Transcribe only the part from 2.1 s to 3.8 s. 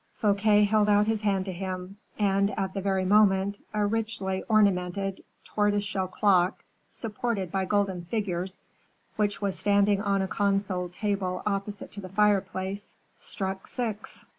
and, at the very moment,